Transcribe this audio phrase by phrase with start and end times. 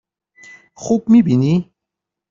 [0.75, 1.73] خوب می بینی؟